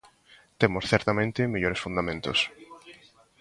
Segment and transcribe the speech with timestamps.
[0.61, 2.39] Temos certamente mellores fundamentos.